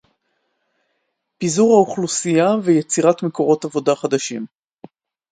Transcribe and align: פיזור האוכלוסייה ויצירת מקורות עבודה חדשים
פיזור 1.37 1.73
האוכלוסייה 1.73 2.47
ויצירת 2.63 3.23
מקורות 3.23 3.65
עבודה 3.65 3.95
חדשים 3.95 4.45